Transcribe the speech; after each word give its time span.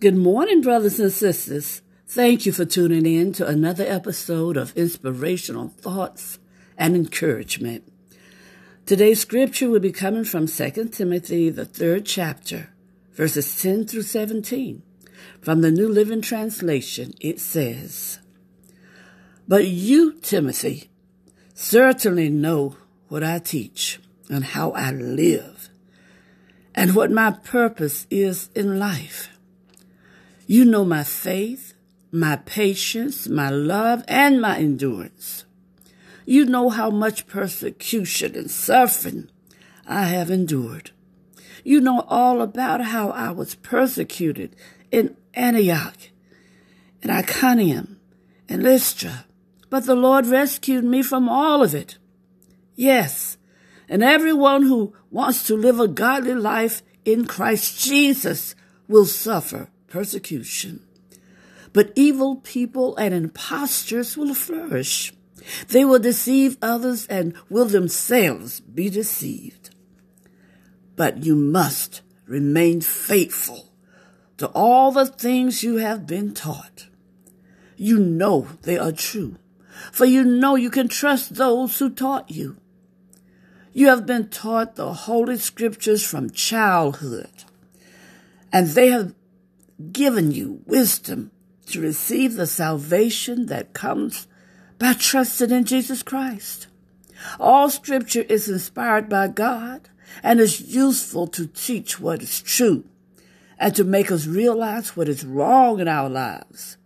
Good 0.00 0.14
morning, 0.14 0.60
brothers 0.60 1.00
and 1.00 1.10
sisters. 1.10 1.82
Thank 2.06 2.46
you 2.46 2.52
for 2.52 2.64
tuning 2.64 3.04
in 3.04 3.32
to 3.32 3.44
another 3.44 3.84
episode 3.84 4.56
of 4.56 4.72
Inspirational 4.76 5.70
Thoughts 5.70 6.38
and 6.76 6.94
Encouragement. 6.94 7.82
Today's 8.86 9.20
scripture 9.20 9.68
will 9.68 9.80
be 9.80 9.90
coming 9.90 10.22
from 10.22 10.46
2 10.46 10.90
Timothy, 10.92 11.50
the 11.50 11.64
third 11.64 12.06
chapter, 12.06 12.68
verses 13.14 13.60
10 13.60 13.88
through 13.88 14.02
17. 14.02 14.84
From 15.42 15.62
the 15.62 15.72
New 15.72 15.88
Living 15.88 16.22
Translation, 16.22 17.12
it 17.20 17.40
says, 17.40 18.20
But 19.48 19.66
you, 19.66 20.12
Timothy, 20.20 20.90
certainly 21.54 22.28
know 22.28 22.76
what 23.08 23.24
I 23.24 23.40
teach 23.40 23.98
and 24.28 24.44
how 24.44 24.70
I 24.70 24.92
live, 24.92 25.70
and 26.72 26.94
what 26.94 27.10
my 27.10 27.32
purpose 27.32 28.06
is 28.12 28.48
in 28.54 28.78
life. 28.78 29.30
You 30.50 30.64
know 30.64 30.82
my 30.82 31.04
faith, 31.04 31.74
my 32.10 32.36
patience, 32.36 33.28
my 33.28 33.50
love, 33.50 34.02
and 34.08 34.40
my 34.40 34.56
endurance. 34.56 35.44
You 36.24 36.46
know 36.46 36.70
how 36.70 36.88
much 36.88 37.26
persecution 37.26 38.34
and 38.34 38.50
suffering 38.50 39.28
I 39.86 40.04
have 40.04 40.30
endured. 40.30 40.92
You 41.64 41.82
know 41.82 42.02
all 42.08 42.40
about 42.40 42.80
how 42.80 43.10
I 43.10 43.30
was 43.30 43.56
persecuted 43.56 44.56
in 44.90 45.18
Antioch, 45.34 45.98
in 47.02 47.10
Iconium, 47.10 48.00
and 48.48 48.62
Lystra. 48.62 49.26
But 49.68 49.84
the 49.84 49.94
Lord 49.94 50.24
rescued 50.24 50.82
me 50.82 51.02
from 51.02 51.28
all 51.28 51.62
of 51.62 51.74
it. 51.74 51.98
Yes, 52.74 53.36
and 53.86 54.02
everyone 54.02 54.62
who 54.62 54.94
wants 55.10 55.46
to 55.48 55.56
live 55.58 55.78
a 55.78 55.88
godly 55.88 56.36
life 56.36 56.80
in 57.04 57.26
Christ 57.26 57.84
Jesus 57.84 58.54
will 58.88 59.04
suffer 59.04 59.68
persecution. 59.88 60.80
But 61.72 61.92
evil 61.94 62.36
people 62.36 62.96
and 62.96 63.14
impostors 63.14 64.16
will 64.16 64.34
flourish. 64.34 65.12
They 65.68 65.84
will 65.84 65.98
deceive 65.98 66.56
others 66.60 67.06
and 67.06 67.34
will 67.48 67.66
themselves 67.66 68.60
be 68.60 68.90
deceived. 68.90 69.70
But 70.96 71.24
you 71.24 71.36
must 71.36 72.02
remain 72.26 72.80
faithful 72.80 73.68
to 74.38 74.48
all 74.48 74.92
the 74.92 75.06
things 75.06 75.62
you 75.62 75.76
have 75.76 76.06
been 76.06 76.34
taught. 76.34 76.88
You 77.76 77.98
know 77.98 78.48
they 78.62 78.78
are 78.78 78.92
true, 78.92 79.36
for 79.92 80.04
you 80.04 80.24
know 80.24 80.56
you 80.56 80.70
can 80.70 80.88
trust 80.88 81.36
those 81.36 81.78
who 81.78 81.90
taught 81.90 82.30
you. 82.30 82.56
You 83.72 83.88
have 83.88 84.06
been 84.06 84.28
taught 84.28 84.74
the 84.74 84.92
Holy 84.92 85.36
Scriptures 85.36 86.04
from 86.04 86.30
childhood, 86.30 87.44
and 88.52 88.68
they 88.68 88.88
have 88.88 89.14
given 89.92 90.32
you 90.32 90.62
wisdom 90.66 91.30
to 91.66 91.80
receive 91.80 92.34
the 92.34 92.46
salvation 92.46 93.46
that 93.46 93.74
comes 93.74 94.26
by 94.78 94.92
trusting 94.92 95.50
in 95.50 95.64
Jesus 95.64 96.02
Christ. 96.02 96.66
All 97.38 97.68
scripture 97.68 98.22
is 98.22 98.48
inspired 98.48 99.08
by 99.08 99.28
God 99.28 99.88
and 100.22 100.40
is 100.40 100.60
useful 100.74 101.26
to 101.28 101.46
teach 101.46 102.00
what 102.00 102.22
is 102.22 102.40
true 102.40 102.84
and 103.58 103.74
to 103.74 103.84
make 103.84 104.10
us 104.10 104.26
realize 104.26 104.96
what 104.96 105.08
is 105.08 105.24
wrong 105.24 105.80
in 105.80 105.88
our 105.88 106.08
lives. 106.08 106.76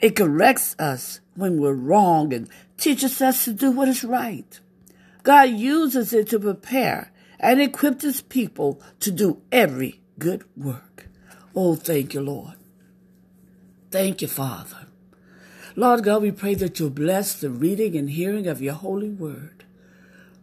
It 0.00 0.16
corrects 0.16 0.76
us 0.78 1.20
when 1.34 1.60
we're 1.60 1.72
wrong 1.72 2.32
and 2.32 2.48
teaches 2.76 3.22
us 3.22 3.44
to 3.44 3.52
do 3.52 3.70
what 3.70 3.88
is 3.88 4.04
right. 4.04 4.60
God 5.22 5.50
uses 5.50 6.12
it 6.12 6.28
to 6.28 6.38
prepare 6.38 7.10
and 7.40 7.60
equip 7.60 8.02
his 8.02 8.20
people 8.20 8.82
to 9.00 9.10
do 9.10 9.40
every 9.50 10.02
good 10.18 10.44
work. 10.56 11.08
Oh, 11.54 11.76
thank 11.76 12.14
you, 12.14 12.20
Lord. 12.20 12.56
Thank 13.90 14.22
you, 14.22 14.28
Father. 14.28 14.86
Lord 15.76 16.04
God, 16.04 16.22
we 16.22 16.30
pray 16.30 16.54
that 16.54 16.78
you'll 16.78 16.90
bless 16.90 17.34
the 17.34 17.50
reading 17.50 17.96
and 17.96 18.10
hearing 18.10 18.46
of 18.46 18.62
your 18.62 18.74
holy 18.74 19.10
word. 19.10 19.64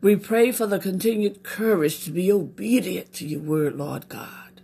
We 0.02 0.16
pray 0.16 0.52
for 0.52 0.68
the 0.68 0.80
continued 0.80 1.44
courage 1.44 2.04
to 2.04 2.12
be 2.12 2.32
obedient 2.32 3.14
to 3.14 3.28
your 3.28 3.42
word, 3.42 3.76
Lord 3.76 4.10
God. 4.10 4.62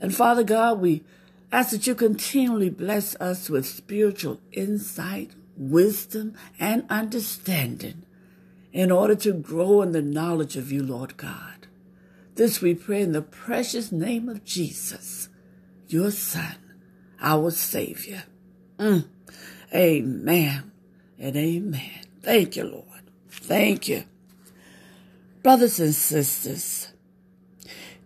And 0.00 0.14
Father 0.14 0.44
God, 0.44 0.80
we 0.80 1.04
ask 1.52 1.70
that 1.70 1.86
you 1.86 1.94
continually 1.94 2.70
bless 2.70 3.14
us 3.16 3.50
with 3.50 3.66
spiritual 3.66 4.40
insight, 4.52 5.32
wisdom, 5.56 6.34
and 6.58 6.84
understanding 6.88 8.02
in 8.72 8.90
order 8.90 9.14
to 9.14 9.32
grow 9.32 9.82
in 9.82 9.92
the 9.92 10.02
knowledge 10.02 10.56
of 10.56 10.70
you, 10.70 10.82
Lord 10.82 11.16
God. 11.16 11.66
This 12.34 12.60
we 12.60 12.74
pray 12.74 13.02
in 13.02 13.12
the 13.12 13.22
precious 13.22 13.90
name 13.90 14.28
of 14.28 14.44
Jesus 14.44 15.28
your 15.88 16.10
Son, 16.10 16.56
our 17.20 17.50
Savior. 17.50 18.24
Mm. 18.78 19.06
Amen 19.74 20.72
and 21.18 21.36
amen. 21.36 22.00
Thank 22.22 22.56
you, 22.56 22.64
Lord. 22.64 23.10
Thank 23.30 23.88
you. 23.88 24.04
Brothers 25.42 25.78
and 25.78 25.94
sisters, 25.94 26.92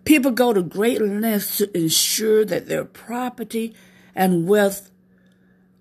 people 0.05 0.31
go 0.31 0.53
to 0.53 0.61
great 0.61 1.01
lengths 1.01 1.57
to 1.57 1.77
ensure 1.77 2.45
that 2.45 2.67
their 2.67 2.85
property 2.85 3.73
and 4.13 4.47
wealth 4.47 4.91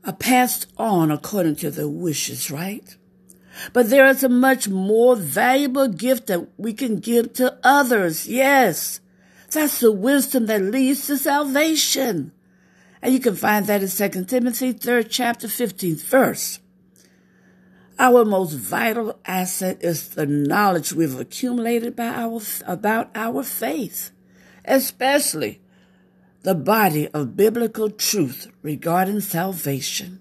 are 0.05 0.15
passed 0.15 0.67
on 0.79 1.11
according 1.11 1.57
to 1.57 1.71
their 1.71 1.89
wishes, 1.89 2.51
right? 2.51 2.97
But 3.73 3.91
there 3.91 4.07
is 4.07 4.25
a 4.25 4.29
much 4.29 4.69
more 4.69 5.17
valuable 5.17 5.89
gift 5.89 6.29
that 6.29 6.49
we 6.57 6.73
can 6.73 6.99
give 6.99 7.35
to 7.35 7.59
others. 7.63 8.27
Yes. 8.27 9.01
That's 9.51 9.81
the 9.81 9.93
wisdom 9.93 10.47
that 10.47 10.63
leads 10.63 11.07
to 11.07 11.17
salvation. 11.17 12.33
And 13.03 13.15
you 13.15 13.21
can 13.21 13.35
find 13.35 13.67
that 13.67 13.83
in 13.83 14.11
2 14.13 14.25
Timothy 14.25 14.75
3rd 14.75 15.07
chapter 15.11 15.49
15th 15.49 16.03
verse. 16.03 16.61
Our 17.99 18.25
most 18.25 18.55
vital 18.55 19.19
asset 19.27 19.79
is 19.83 20.11
the 20.11 20.27
knowledge 20.27 20.93
we've 20.93 21.19
accumulated 21.19 21.97
by 21.97 22.07
our, 22.07 22.41
about 22.67 23.11
our 23.15 23.43
faith, 23.43 24.11
especially 24.65 25.61
the 26.43 26.55
body 26.55 27.09
of 27.09 27.37
biblical 27.37 27.91
truth 27.91 28.51
regarding 28.63 29.21
salvation. 29.21 30.21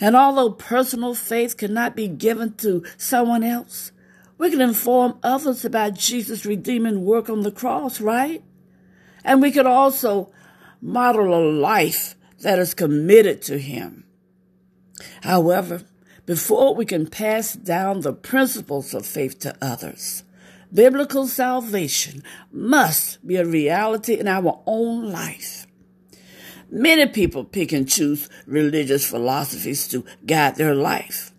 And 0.00 0.16
although 0.16 0.52
personal 0.52 1.14
faith 1.14 1.58
cannot 1.58 1.94
be 1.94 2.08
given 2.08 2.54
to 2.54 2.84
someone 2.96 3.44
else, 3.44 3.92
we 4.40 4.50
can 4.50 4.62
inform 4.62 5.18
others 5.22 5.66
about 5.66 5.92
Jesus' 5.92 6.46
redeeming 6.46 7.04
work 7.04 7.28
on 7.28 7.42
the 7.42 7.50
cross, 7.50 8.00
right? 8.00 8.42
And 9.22 9.42
we 9.42 9.50
can 9.50 9.66
also 9.66 10.32
model 10.80 11.34
a 11.34 11.44
life 11.44 12.14
that 12.40 12.58
is 12.58 12.72
committed 12.72 13.42
to 13.42 13.58
Him. 13.58 14.06
However, 15.24 15.82
before 16.24 16.74
we 16.74 16.86
can 16.86 17.06
pass 17.06 17.52
down 17.52 18.00
the 18.00 18.14
principles 18.14 18.94
of 18.94 19.04
faith 19.04 19.38
to 19.40 19.54
others, 19.60 20.24
biblical 20.72 21.26
salvation 21.26 22.22
must 22.50 23.26
be 23.26 23.36
a 23.36 23.44
reality 23.44 24.14
in 24.14 24.26
our 24.26 24.62
own 24.64 25.12
life. 25.12 25.66
Many 26.70 27.08
people 27.08 27.44
pick 27.44 27.72
and 27.72 27.86
choose 27.86 28.30
religious 28.46 29.06
philosophies 29.06 29.86
to 29.88 30.06
guide 30.24 30.56
their 30.56 30.74
life, 30.74 31.30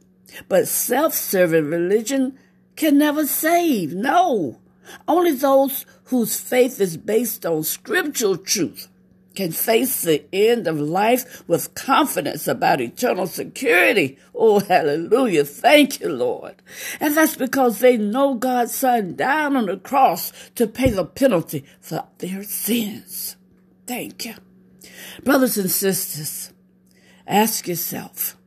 but 0.47 0.67
self-serving 0.67 1.65
religion 1.65 2.37
can 2.75 2.97
never 2.97 3.25
save. 3.25 3.93
No. 3.93 4.59
Only 5.07 5.31
those 5.33 5.85
whose 6.05 6.39
faith 6.39 6.79
is 6.81 6.97
based 6.97 7.45
on 7.45 7.63
scriptural 7.63 8.37
truth 8.37 8.87
can 9.35 9.51
face 9.51 10.01
the 10.01 10.23
end 10.33 10.67
of 10.67 10.79
life 10.79 11.47
with 11.47 11.73
confidence 11.73 12.47
about 12.47 12.81
eternal 12.81 13.27
security. 13.27 14.17
Oh, 14.35 14.59
hallelujah. 14.59 15.45
Thank 15.45 16.01
you, 16.01 16.09
Lord. 16.09 16.55
And 16.99 17.15
that's 17.15 17.37
because 17.37 17.79
they 17.79 17.97
know 17.97 18.35
God's 18.35 18.75
Son 18.75 19.15
died 19.15 19.55
on 19.55 19.67
the 19.67 19.77
cross 19.77 20.33
to 20.55 20.67
pay 20.67 20.89
the 20.89 21.05
penalty 21.05 21.63
for 21.79 22.05
their 22.17 22.43
sins. 22.43 23.37
Thank 23.87 24.25
you. 24.25 24.35
Brothers 25.23 25.57
and 25.57 25.71
sisters, 25.71 26.51
ask 27.25 27.67
yourself, 27.67 28.37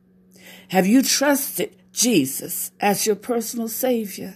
have 0.69 0.85
you 0.85 1.01
trusted 1.01 1.75
Jesus 1.95 2.71
as 2.79 3.05
your 3.05 3.15
personal 3.15 3.69
Savior? 3.69 4.35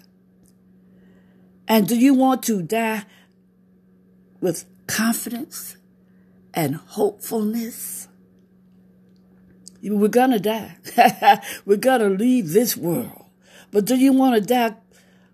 And 1.67 1.88
do 1.88 1.95
you 1.95 2.13
want 2.13 2.41
to 2.44 2.61
die 2.61 3.03
with 4.39 4.65
confidence 4.88 5.75
and 6.53 6.75
hopefulness? 6.75 8.07
We're 9.83 10.07
going 10.07 10.31
to 10.31 10.39
die. 10.39 10.77
We're 11.65 11.77
going 11.77 12.01
to 12.01 12.09
leave 12.09 12.51
this 12.53 12.75
world. 12.75 13.25
But 13.71 13.85
do 13.85 13.95
you 13.95 14.13
want 14.13 14.35
to 14.35 14.41
die 14.41 14.75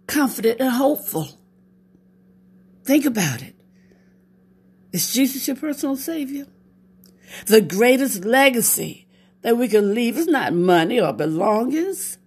confident 0.07 0.59
and 0.59 0.71
hopeful? 0.71 1.29
Think 2.83 3.05
about 3.05 3.41
it. 3.41 3.55
Is 4.91 5.13
Jesus 5.13 5.47
your 5.47 5.55
personal 5.55 5.95
Savior? 5.95 6.47
The 7.47 7.61
greatest 7.61 8.25
legacy 8.25 9.04
that 9.45 9.57
we 9.57 9.67
can 9.67 9.93
leave 9.93 10.17
is 10.17 10.25
not 10.25 10.55
money 10.55 10.99
or 10.99 11.13
belongings, 11.13 12.17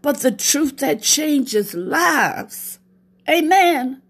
but 0.00 0.20
the 0.20 0.32
truth 0.32 0.78
that 0.78 1.02
changes 1.02 1.74
lives. 1.74 2.78
Amen. 3.28 4.00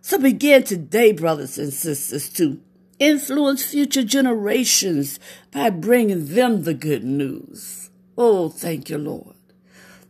So 0.00 0.18
begin 0.18 0.64
today, 0.64 1.12
brothers 1.12 1.56
and 1.56 1.72
sisters, 1.72 2.28
to 2.30 2.60
influence 2.98 3.64
future 3.64 4.02
generations 4.02 5.20
by 5.52 5.70
bringing 5.70 6.34
them 6.34 6.64
the 6.64 6.74
good 6.74 7.04
news. 7.04 7.90
Oh, 8.18 8.48
thank 8.48 8.90
you, 8.90 8.98
Lord. 8.98 9.36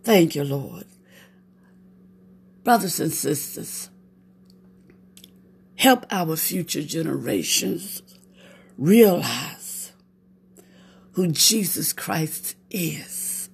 Thank 0.03 0.35
you, 0.35 0.45
Lord. 0.45 0.87
Brothers 2.63 2.99
and 2.99 3.13
sisters, 3.13 3.91
help 5.77 6.07
our 6.11 6.35
future 6.37 6.83
generations 6.83 8.01
realize 8.79 9.54
who 11.15 11.29
Jesus 11.29 11.93
Christ 11.93 12.57
is 12.71 13.49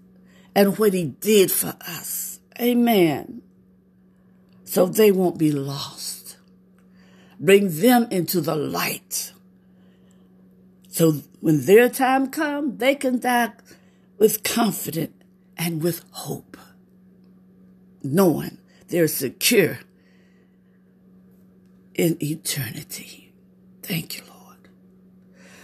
and 0.55 0.79
what 0.79 0.93
he 0.93 1.05
did 1.05 1.51
for 1.51 1.75
us. 1.87 2.41
Amen. 2.61 3.43
So 4.65 4.87
they 4.87 5.11
won't 5.11 5.39
be 5.39 5.53
lost. 5.53 6.37
Bring 7.39 7.81
them 7.81 8.07
into 8.11 8.41
the 8.41 8.57
light. 8.57 9.33
So 10.89 11.23
when 11.41 11.65
their 11.65 11.89
time 11.89 12.29
comes, 12.29 12.79
they 12.79 12.95
can 12.95 13.19
die 13.19 13.53
with 14.19 14.43
confidence 14.43 15.15
and 15.57 15.83
with 15.83 16.05
hope, 16.11 16.57
knowing 18.03 18.59
they're 18.89 19.09
secure 19.09 19.79
in 21.95 22.17
eternity. 22.23 23.33
Thank 23.83 24.17
you, 24.17 24.25
Lord. 24.29 24.40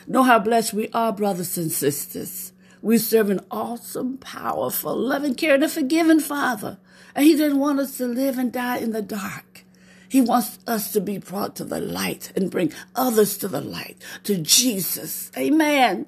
Know 0.06 0.22
how 0.22 0.38
blessed 0.38 0.72
we 0.72 0.88
are, 0.90 1.12
brothers 1.12 1.58
and 1.58 1.72
sisters. 1.72 2.52
We 2.80 2.98
serve 2.98 3.30
an 3.30 3.40
awesome, 3.50 4.18
powerful, 4.18 4.96
loving, 4.96 5.34
caring, 5.34 5.62
and 5.62 5.72
forgiving 5.72 6.20
Father. 6.20 6.78
And 7.14 7.24
He 7.24 7.36
didn't 7.36 7.58
want 7.58 7.80
us 7.80 7.96
to 7.98 8.06
live 8.06 8.38
and 8.38 8.52
die 8.52 8.78
in 8.78 8.92
the 8.92 9.02
dark. 9.02 9.64
He 10.08 10.20
wants 10.20 10.58
us 10.66 10.92
to 10.92 11.00
be 11.00 11.18
brought 11.18 11.56
to 11.56 11.64
the 11.64 11.80
light 11.80 12.32
and 12.36 12.50
bring 12.50 12.72
others 12.94 13.36
to 13.38 13.48
the 13.48 13.60
light, 13.60 13.96
to 14.24 14.36
Jesus. 14.38 15.32
Amen. 15.36 16.06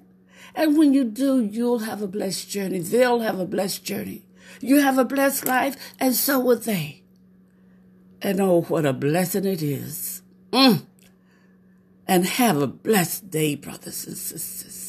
And 0.54 0.78
when 0.78 0.94
you 0.94 1.04
do, 1.04 1.40
you'll 1.40 1.80
have 1.80 2.02
a 2.02 2.06
blessed 2.06 2.48
journey. 2.48 2.78
They'll 2.78 3.20
have 3.20 3.38
a 3.38 3.46
blessed 3.46 3.84
journey. 3.84 4.24
You 4.60 4.80
have 4.80 4.98
a 4.98 5.04
blessed 5.04 5.46
life, 5.46 5.76
and 6.00 6.14
so 6.14 6.38
will 6.40 6.58
they. 6.58 7.02
And 8.22 8.40
oh, 8.40 8.62
what 8.62 8.86
a 8.86 8.92
blessing 8.92 9.44
it 9.44 9.62
is. 9.62 10.22
Mm. 10.52 10.84
And 12.10 12.24
have 12.24 12.56
a 12.62 12.66
blessed 12.66 13.30
day, 13.30 13.54
brothers 13.54 14.06
and 14.06 14.16
sisters. 14.16 14.87